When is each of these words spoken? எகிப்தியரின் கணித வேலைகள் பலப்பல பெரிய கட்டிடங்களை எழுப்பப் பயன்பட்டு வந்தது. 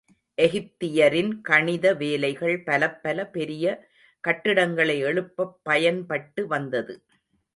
எகிப்தியரின் 0.37 1.41
கணித 1.41 1.93
வேலைகள் 1.93 2.63
பலப்பல 2.63 3.25
பெரிய 3.31 3.65
கட்டிடங்களை 4.23 4.97
எழுப்பப் 5.01 5.59
பயன்பட்டு 5.63 6.47
வந்தது. 6.47 6.95